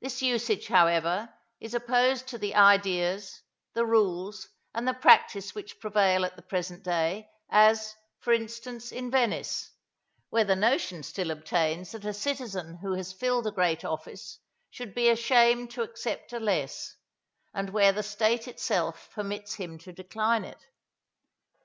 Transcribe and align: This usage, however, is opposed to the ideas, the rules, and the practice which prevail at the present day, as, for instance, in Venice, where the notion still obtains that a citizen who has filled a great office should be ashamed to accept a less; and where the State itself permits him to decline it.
This 0.00 0.22
usage, 0.22 0.68
however, 0.68 1.34
is 1.58 1.74
opposed 1.74 2.28
to 2.28 2.38
the 2.38 2.54
ideas, 2.54 3.42
the 3.74 3.84
rules, 3.84 4.48
and 4.72 4.86
the 4.86 4.94
practice 4.94 5.52
which 5.52 5.80
prevail 5.80 6.24
at 6.24 6.36
the 6.36 6.42
present 6.42 6.84
day, 6.84 7.28
as, 7.50 7.96
for 8.20 8.32
instance, 8.32 8.92
in 8.92 9.10
Venice, 9.10 9.72
where 10.30 10.44
the 10.44 10.54
notion 10.54 11.02
still 11.02 11.32
obtains 11.32 11.90
that 11.90 12.04
a 12.04 12.14
citizen 12.14 12.76
who 12.82 12.94
has 12.94 13.12
filled 13.12 13.48
a 13.48 13.50
great 13.50 13.84
office 13.84 14.38
should 14.70 14.94
be 14.94 15.08
ashamed 15.10 15.72
to 15.72 15.82
accept 15.82 16.32
a 16.32 16.38
less; 16.38 16.94
and 17.52 17.70
where 17.70 17.90
the 17.90 18.04
State 18.04 18.46
itself 18.46 19.10
permits 19.12 19.54
him 19.54 19.76
to 19.80 19.92
decline 19.92 20.44
it. 20.44 20.66